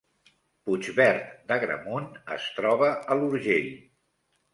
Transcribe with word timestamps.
Puigverd 0.69 1.27
d’Agramunt 1.51 2.07
es 2.39 2.47
troba 2.61 2.89
a 2.93 3.19
l’Urgell 3.21 3.69